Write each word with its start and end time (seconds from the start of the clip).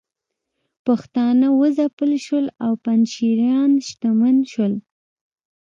پښتانه 0.85 1.47
وځپل 1.59 2.11
شول 2.25 2.45
او 2.65 2.71
پنجشیریان 2.83 3.71
شتمن 3.87 4.37
شول 4.51 4.73